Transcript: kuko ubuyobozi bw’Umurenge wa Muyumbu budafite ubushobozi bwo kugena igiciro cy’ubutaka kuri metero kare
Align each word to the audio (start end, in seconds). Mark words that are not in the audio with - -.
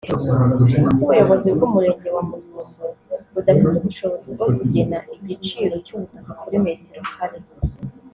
kuko 0.79 1.01
ubuyobozi 1.03 1.47
bw’Umurenge 1.55 2.07
wa 2.15 2.21
Muyumbu 2.27 2.61
budafite 3.33 3.75
ubushobozi 3.77 4.27
bwo 4.33 4.45
kugena 4.57 4.97
igiciro 5.15 5.73
cy’ubutaka 5.85 6.31
kuri 6.41 6.57
metero 6.65 7.05
kare 7.15 7.39